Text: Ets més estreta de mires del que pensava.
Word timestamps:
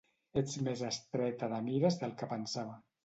Ets 0.41 0.55
més 0.67 0.81
estreta 0.87 1.51
de 1.53 1.59
mires 1.67 2.01
del 2.03 2.17
que 2.23 2.31
pensava. 2.33 2.75